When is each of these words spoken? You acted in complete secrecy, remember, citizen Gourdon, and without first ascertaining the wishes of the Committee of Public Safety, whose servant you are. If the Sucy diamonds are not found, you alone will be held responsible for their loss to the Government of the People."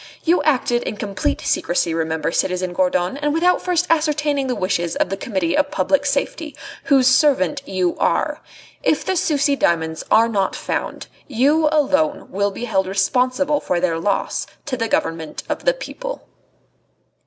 You 0.23 0.41
acted 0.41 0.81
in 0.81 0.97
complete 0.97 1.41
secrecy, 1.41 1.93
remember, 1.93 2.31
citizen 2.31 2.73
Gourdon, 2.73 3.17
and 3.17 3.35
without 3.35 3.61
first 3.61 3.85
ascertaining 3.87 4.47
the 4.47 4.55
wishes 4.55 4.95
of 4.95 5.09
the 5.09 5.15
Committee 5.15 5.55
of 5.55 5.69
Public 5.69 6.07
Safety, 6.07 6.55
whose 6.85 7.05
servant 7.05 7.61
you 7.67 7.95
are. 7.99 8.41
If 8.81 9.05
the 9.05 9.15
Sucy 9.15 9.55
diamonds 9.55 10.03
are 10.09 10.27
not 10.27 10.55
found, 10.55 11.05
you 11.27 11.69
alone 11.71 12.31
will 12.31 12.49
be 12.49 12.65
held 12.65 12.87
responsible 12.87 13.59
for 13.59 13.79
their 13.79 13.99
loss 13.99 14.47
to 14.65 14.75
the 14.75 14.87
Government 14.87 15.43
of 15.47 15.65
the 15.65 15.73
People." 15.75 16.27